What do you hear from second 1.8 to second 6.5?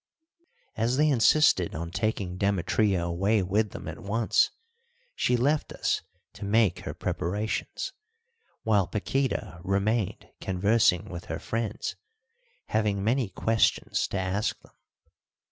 taking Demetria away with them at once, she left us to